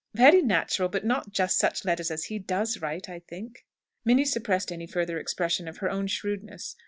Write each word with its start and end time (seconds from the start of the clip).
"Very 0.15 0.41
natural; 0.41 0.89
but 0.89 1.05
not 1.05 1.31
just 1.31 1.59
such 1.59 1.85
letters 1.85 2.09
as 2.09 2.23
he 2.23 2.39
does 2.39 2.79
write, 2.81 3.07
I 3.07 3.19
think." 3.19 3.67
Minnie 4.03 4.25
suppressed 4.25 4.71
any 4.71 4.87
further 4.87 5.19
expression 5.19 5.67
of 5.67 5.77
her 5.77 5.91
own 5.91 6.07
shrewdness. 6.07 6.75